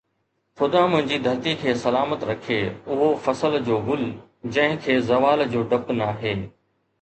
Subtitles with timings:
[0.59, 2.57] خدا منهنجي ڌرتي کي سلامت رکي.
[2.95, 4.03] اُهو فصل جو گل،
[4.57, 6.35] جنهن کي زوال جو ڊپ ناهي